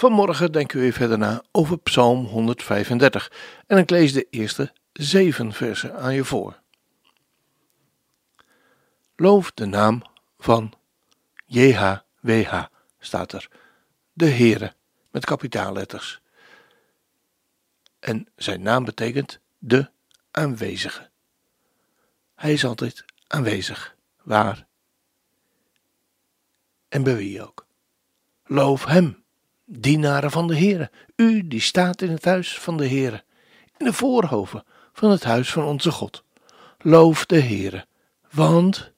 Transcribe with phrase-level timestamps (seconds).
[0.00, 3.32] Vanmorgen denken we verder na over Psalm 135
[3.66, 6.60] en ik lees de eerste zeven versen aan je voor.
[9.16, 10.02] Loof de naam
[10.38, 10.72] van
[11.46, 12.64] JHWH,
[12.98, 13.48] staat er,
[14.12, 14.74] de Heere,
[15.10, 16.20] met kapitaalletters.
[17.98, 19.90] En zijn naam betekent de
[20.30, 21.10] aanwezige.
[22.34, 24.66] Hij is altijd aanwezig, waar
[26.88, 27.66] en bij wie ook.
[28.44, 29.19] Loof hem,
[29.72, 33.24] dienaren van de Heere, u die staat in het huis van de Heere,
[33.76, 36.24] in de voorhoven van het huis van onze God.
[36.78, 37.86] Loof de Heere,
[38.30, 38.92] want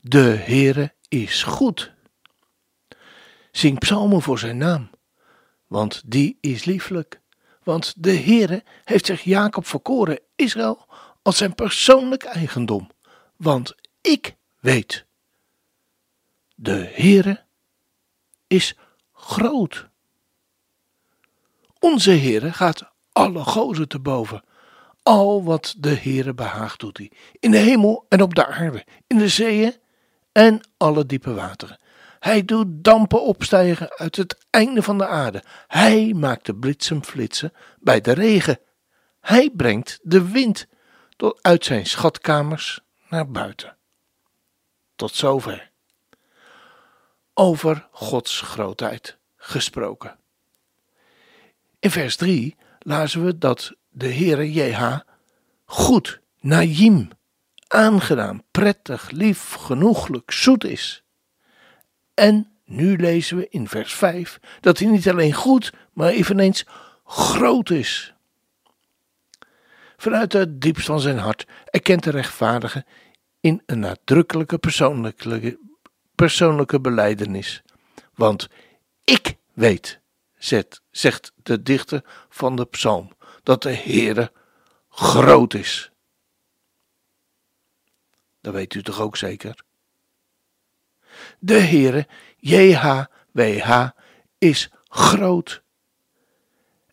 [0.00, 1.92] de Heere is goed.
[3.50, 4.90] Zing psalmen voor zijn naam,
[5.66, 7.20] want die is lieflijk.
[7.62, 10.86] Want de Heere heeft zich Jacob verkoren, Israël,
[11.22, 12.90] als zijn persoonlijk eigendom.
[13.36, 15.06] Want ik weet
[16.54, 17.44] de Heere
[18.46, 18.76] is
[19.18, 19.88] groot.
[21.78, 24.42] Onze Heere gaat alle gozen te boven.
[25.02, 27.10] Al wat de Heere behaagt doet hij.
[27.38, 29.74] In de hemel en op de aarde, in de zeeën
[30.32, 31.78] en alle diepe wateren.
[32.18, 35.42] Hij doet dampen opstijgen uit het einde van de aarde.
[35.66, 38.58] Hij maakt de bliksem flitsen bij de regen.
[39.20, 40.66] Hij brengt de wind
[41.16, 43.76] tot uit zijn schatkamers naar buiten.
[44.96, 45.70] Tot zover
[47.38, 50.16] over Gods grootheid gesproken.
[51.78, 54.98] In vers 3 lazen we dat de Heere JH
[55.64, 57.08] goed, naïm,
[57.66, 61.02] aangenaam, prettig, lief, genoeglijk, zoet is.
[62.14, 66.66] En nu lezen we in vers 5 dat hij niet alleen goed, maar eveneens
[67.04, 68.14] groot is.
[69.96, 72.84] Vanuit het diepst van zijn hart erkent de rechtvaardige
[73.40, 75.28] in een nadrukkelijke persoonlijke
[76.18, 77.62] persoonlijke beleidenis.
[78.14, 78.48] Want
[79.04, 80.00] ik weet,
[80.90, 83.12] zegt de dichter van de psalm,
[83.42, 84.32] dat de Heere
[84.88, 85.90] groot is.
[88.40, 89.64] Dat weet u toch ook zeker?
[91.38, 92.06] De Heere,
[92.36, 93.88] JHWH,
[94.38, 95.62] is groot.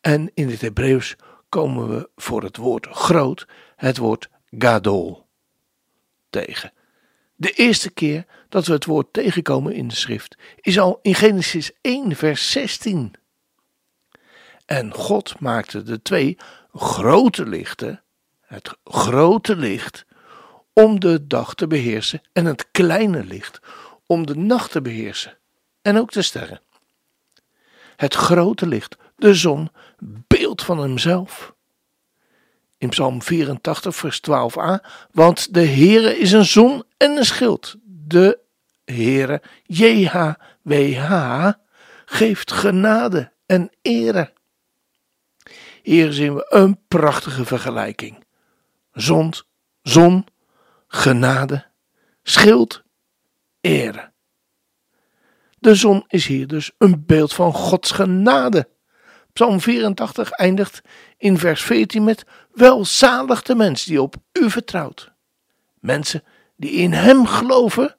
[0.00, 1.16] En in het Hebreeuws
[1.48, 3.46] komen we voor het woord groot
[3.76, 5.26] het woord gadol
[6.30, 6.72] tegen.
[7.44, 11.70] De eerste keer dat we het woord tegenkomen in de schrift is al in Genesis
[11.80, 13.12] 1, vers 16.
[14.66, 16.36] En God maakte de twee
[16.72, 18.02] grote lichten,
[18.40, 20.04] het grote licht,
[20.72, 23.60] om de dag te beheersen, en het kleine licht
[24.06, 25.38] om de nacht te beheersen,
[25.82, 26.60] en ook de sterren.
[27.96, 29.70] Het grote licht, de zon,
[30.26, 31.53] beeld van hemzelf.
[32.84, 37.76] In Psalm 84, vers 12a, want de Heere is een zon en een schild.
[37.84, 38.38] De
[38.84, 41.50] Heere, JHWH,
[42.04, 44.32] geeft genade en ere.
[45.82, 48.24] Hier zien we een prachtige vergelijking.
[48.92, 49.32] Zon,
[49.82, 50.26] zon,
[50.86, 51.66] genade,
[52.22, 52.82] schild,
[53.60, 54.12] ere.
[55.58, 58.68] De zon is hier dus een beeld van Gods genade.
[59.34, 60.82] Psalm 84 eindigt
[61.18, 65.12] in vers 14 met: Welzalig de mens die op u vertrouwt.
[65.80, 66.22] Mensen
[66.56, 67.96] die in Hem geloven,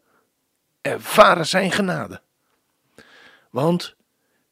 [0.82, 2.22] ervaren Zijn genade.
[3.50, 3.96] Want,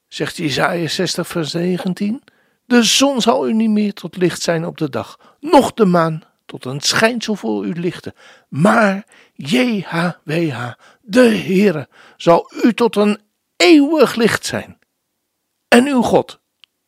[0.07, 2.23] zegt Jesaja 60 vers 19,
[2.65, 6.23] de zon zal u niet meer tot licht zijn op de dag, noch de maan
[6.45, 8.13] tot een schijnsel voor u lichten,
[8.49, 10.71] maar JHWH,
[11.01, 11.87] de Heere,
[12.17, 13.19] zal u tot een
[13.55, 14.79] eeuwig licht zijn.
[15.67, 16.41] En uw God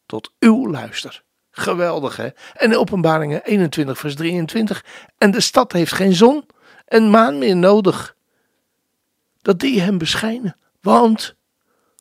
[0.05, 1.23] tot uw luister.
[1.51, 2.29] Geweldig hè?
[2.53, 4.85] En in openbaringen 21 vers 23.
[5.17, 6.45] En de stad heeft geen zon
[6.85, 8.15] en maan meer nodig.
[9.41, 10.57] Dat die hem beschijnen.
[10.81, 11.35] Want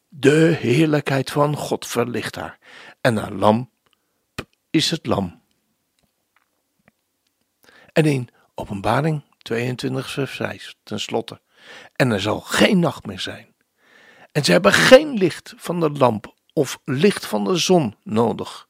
[0.08, 2.58] de heerlijkheid van God verlicht haar.
[3.00, 3.70] En haar lam
[4.70, 5.42] is het lam.
[7.92, 11.40] En in openbaring 22 vers 5 tenslotte.
[11.96, 13.54] En er zal geen nacht meer zijn.
[14.32, 18.68] En ze hebben geen licht van de lamp of licht van de zon nodig.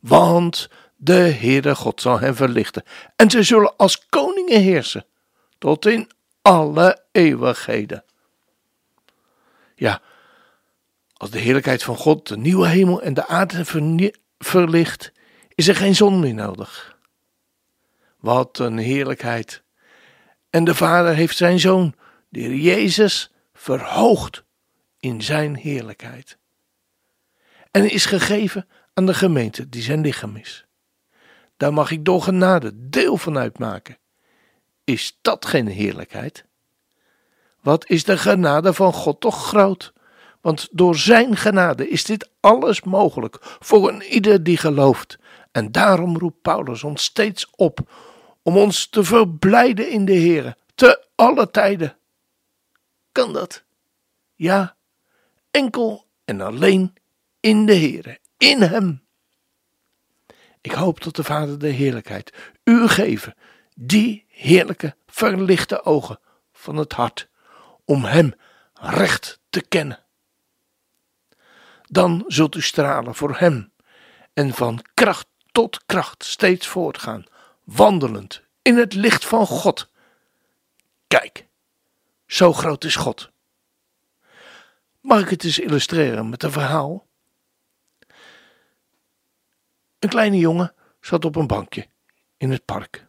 [0.00, 2.82] Want de Heere God zal hen verlichten.
[3.16, 5.06] En zij zullen als koningen heersen.
[5.58, 6.10] Tot in
[6.42, 8.04] alle eeuwigheden.
[9.74, 10.00] Ja,
[11.12, 13.64] als de heerlijkheid van God de nieuwe hemel en de aarde
[14.38, 15.12] verlicht,
[15.54, 16.96] is er geen zon meer nodig.
[18.18, 19.62] Wat een heerlijkheid.
[20.50, 21.94] En de Vader heeft zijn zoon,
[22.28, 24.44] de Heer Jezus, verhoogd
[25.00, 26.38] in zijn heerlijkheid.
[27.70, 30.66] En is gegeven aan de gemeente die zijn lichaam is.
[31.56, 33.98] Daar mag ik door genade deel van uitmaken.
[34.84, 36.44] Is dat geen heerlijkheid?
[37.60, 39.92] Wat is de genade van God toch groot?
[40.40, 45.18] Want door zijn genade is dit alles mogelijk voor een ieder die gelooft.
[45.52, 47.80] En daarom roept Paulus ons steeds op
[48.42, 51.96] om ons te verblijden in de Heer, te alle tijden.
[53.12, 53.62] Kan dat?
[54.34, 54.76] Ja,
[55.50, 56.94] enkel en alleen
[57.40, 59.06] in de Heer, in Hem.
[60.60, 63.34] Ik hoop dat de Vader de heerlijkheid u geven,
[63.74, 66.20] die heerlijke verlichte ogen
[66.52, 67.28] van het hart,
[67.84, 68.34] om Hem
[68.74, 70.04] recht te kennen.
[71.82, 73.72] Dan zult u stralen voor Hem
[74.32, 77.24] en van kracht tot kracht steeds voortgaan,
[77.64, 79.90] wandelend in het licht van God.
[81.06, 81.46] Kijk,
[82.26, 83.30] zo groot is God.
[85.00, 87.07] Mag ik het eens illustreren met een verhaal?
[89.98, 91.86] Een kleine jongen zat op een bankje
[92.36, 93.06] in het park.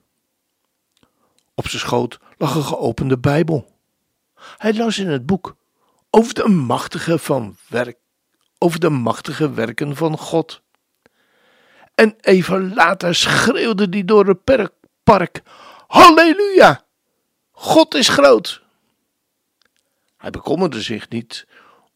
[1.54, 3.78] Op zijn schoot lag een geopende Bijbel.
[4.58, 5.56] Hij las in het boek
[6.10, 7.98] over de machtige, van werk,
[8.58, 10.62] over de machtige werken van God.
[11.96, 14.72] En even later schreeuwde hij door het
[15.04, 15.42] park:
[15.88, 16.86] Halleluja!
[17.52, 18.64] God is groot!
[20.18, 21.48] Hij bekommerde zich niet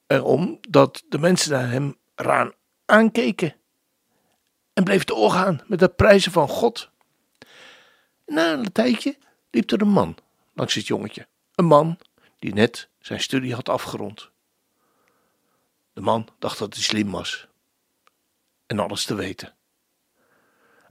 [0.07, 2.51] erom dat de mensen naar hem raan
[2.85, 3.55] aankeken
[4.73, 6.89] en bleef doorgaan met de prijzen van God.
[8.25, 9.17] Na een tijdje
[9.51, 10.17] liep er een man
[10.53, 11.27] langs het jongetje.
[11.55, 11.97] Een man
[12.39, 14.29] die net zijn studie had afgerond.
[15.93, 17.47] De man dacht dat hij slim was
[18.65, 19.53] en alles te weten.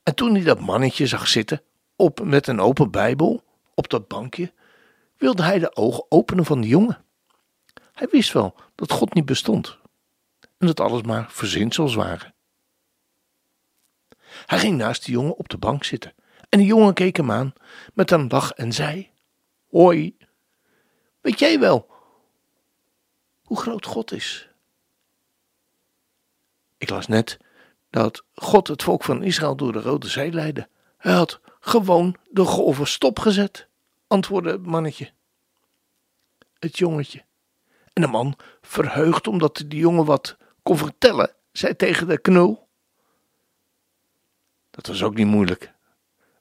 [0.02, 1.62] En toen hij dat mannetje zag zitten
[1.96, 3.44] op met een open Bijbel
[3.74, 4.52] op dat bankje,
[5.16, 7.04] wilde hij de ogen openen van de jongen.
[7.92, 9.78] Hij wist wel dat God niet bestond
[10.58, 12.31] en dat alles maar verzinsels waren.
[14.46, 16.14] Hij ging naast de jongen op de bank zitten
[16.48, 17.52] en de jongen keek hem aan
[17.94, 19.10] met een lach en zei:
[19.70, 20.16] Hoi,
[21.20, 21.90] weet jij wel
[23.42, 24.48] hoe groot God is?
[26.78, 27.38] Ik las net
[27.90, 30.68] dat God het volk van Israël door de Rode Zee leidde.
[30.96, 33.66] Hij had gewoon de golven stopgezet,
[34.06, 35.10] antwoordde het mannetje.
[36.58, 37.24] Het jongetje.
[37.92, 42.68] En de man, verheugd omdat de jongen wat kon vertellen, zei tegen de knul:
[44.72, 45.72] dat was ook niet moeilijk.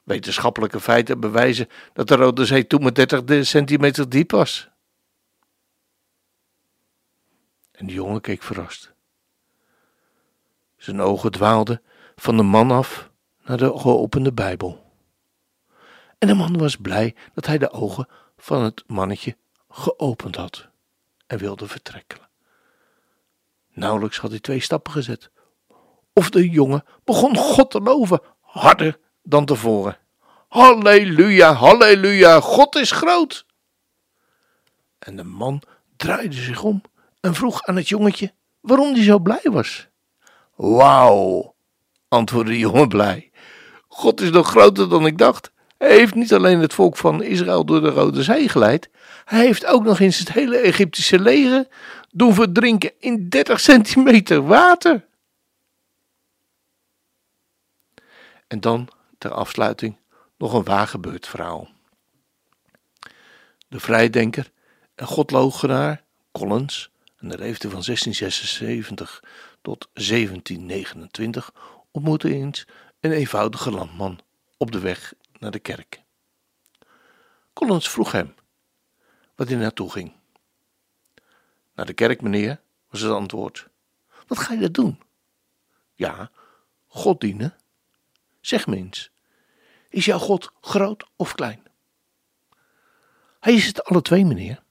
[0.04, 4.70] Wetenschappelijke feiten bewijzen dat de Rode Zee toen maar 30 centimeter diep was.
[7.72, 8.94] En de jongen keek verrast.
[10.78, 11.82] Zijn ogen dwaalden
[12.16, 13.10] van de man af
[13.44, 14.92] naar de geopende Bijbel.
[16.18, 18.08] En de man was blij dat hij de ogen
[18.38, 19.38] van het mannetje
[19.70, 20.68] geopend had
[21.28, 22.20] en wilde vertrekken.
[23.74, 25.32] Nauwelijks had hij twee stappen gezet
[26.14, 29.98] of de jongen begon God te loven, harder dan tevoren.
[30.48, 33.46] Halleluja, halleluja, God is groot.
[35.00, 35.62] En de man
[35.98, 36.82] draaide zich om
[37.20, 39.88] en vroeg aan het jongetje waarom hij zo blij was.
[40.56, 41.56] Wauw,
[42.08, 43.32] antwoordde de jongen blij.
[43.88, 45.52] God is nog groter dan ik dacht.
[45.78, 48.90] Hij heeft niet alleen het volk van Israël door de Rode Zee geleid,
[49.26, 51.68] hij heeft ook nog eens het hele Egyptische leger
[52.12, 55.06] doen verdrinken in 30 centimeter water.
[58.52, 59.98] En dan ter afsluiting
[60.38, 61.70] nog een waargebeurd verhaal.
[63.68, 64.52] De vrijdenker
[64.96, 69.24] en godloochenaar Collins, en de leefde van 1676
[69.62, 71.54] tot 1729,
[71.92, 72.66] ontmoette eens
[73.00, 74.20] een eenvoudige landman
[74.58, 76.02] op de weg naar de kerk.
[77.54, 78.36] Collins vroeg hem
[79.36, 80.14] wat hij naartoe ging.
[81.76, 83.68] Naar de kerk, meneer, was het antwoord.
[84.28, 85.02] Wat ga je dat doen?
[85.94, 86.32] Ja,
[86.88, 87.56] God dienen.
[88.42, 89.12] Zeg me eens,
[89.90, 91.64] is jouw God groot of klein?
[93.40, 94.64] Hij is het alle twee, meneer.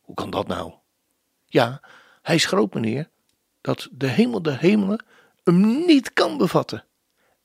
[0.00, 0.74] Hoe kan dat nou?
[1.46, 1.80] Ja,
[2.22, 3.10] hij is groot, meneer,
[3.60, 5.04] dat de hemel der hemelen
[5.44, 6.84] hem niet kan bevatten.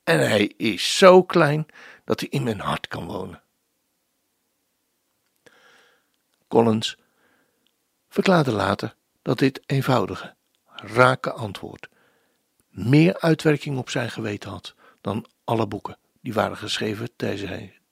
[0.03, 1.65] En hij is zo klein
[2.03, 3.41] dat hij in mijn hart kan wonen.
[6.47, 6.97] Collins
[8.09, 11.89] verklaarde later dat dit eenvoudige, rake antwoord
[12.69, 17.09] meer uitwerking op zijn geweten had dan alle boeken die waren geschreven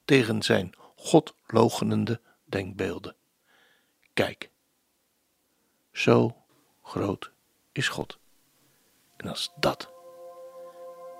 [0.05, 3.15] tegen zijn godlogenende denkbeelden.
[4.13, 4.49] Kijk,
[5.91, 6.35] zo
[6.83, 7.31] groot
[7.71, 8.17] is God.
[9.17, 9.89] En als dat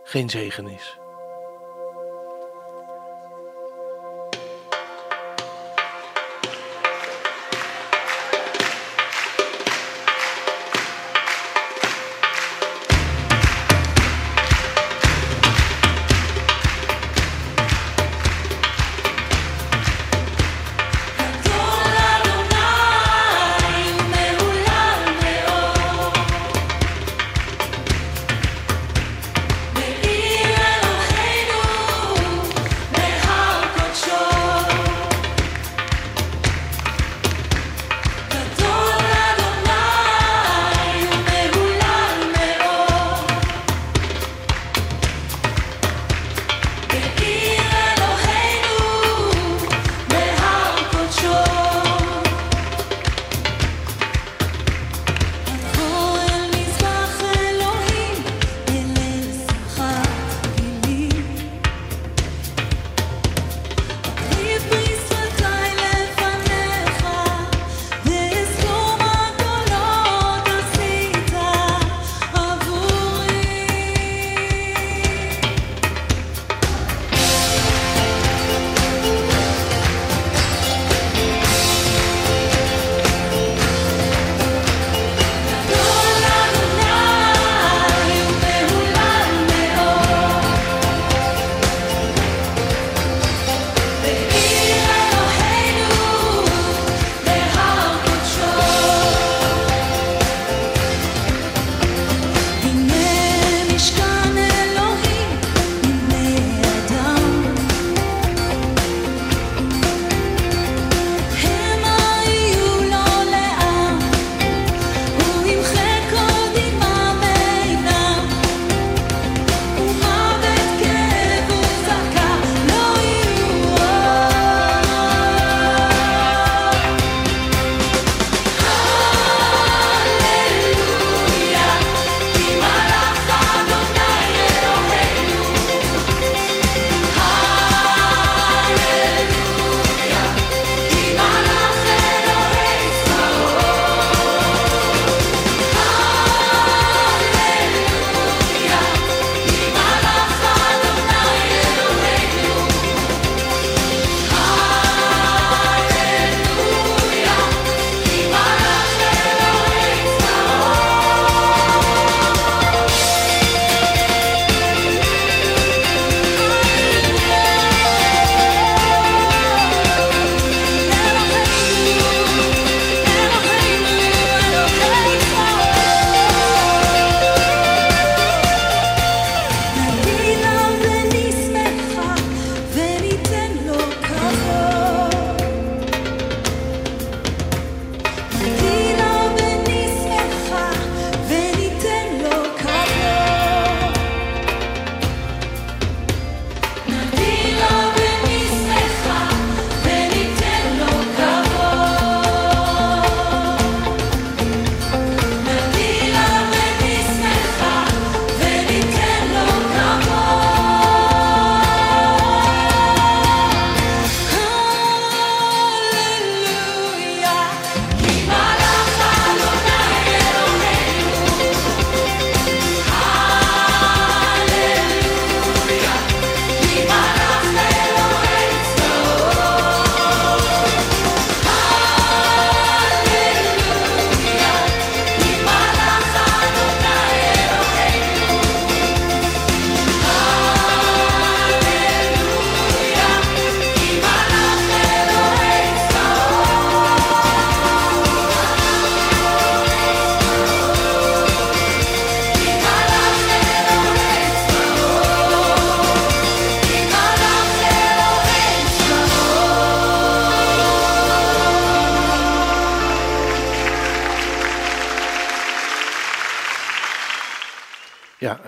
[0.04, 0.98] geen zegen is.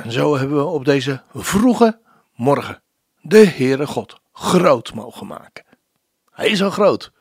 [0.10, 2.00] En zo hebben we op deze vroege
[2.36, 2.82] morgen
[3.22, 5.66] de Heere God groot mogen maken.
[6.32, 7.12] Hij is al groot.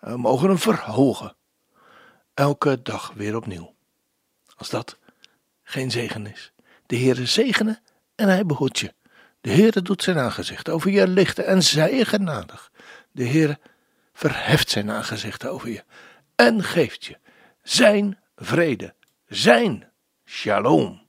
[0.00, 1.36] We mogen hem verhogen.
[2.34, 3.74] Elke dag weer opnieuw.
[4.56, 4.98] Als dat
[5.62, 6.52] geen zegen is.
[6.86, 7.80] De Heere zegene
[8.14, 8.94] en hij behoedt je.
[9.40, 12.70] De Heere doet zijn aangezicht over je lichten en zij genadig.
[13.12, 13.58] De Heere
[14.12, 15.84] verheft zijn aangezicht over je
[16.34, 17.18] en geeft je
[17.62, 18.94] zijn vrede,
[19.26, 19.92] zijn
[20.24, 21.08] shalom.